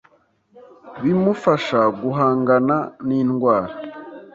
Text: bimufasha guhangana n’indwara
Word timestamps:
bimufasha 1.01 1.79
guhangana 2.01 2.77
n’indwara 3.07 3.73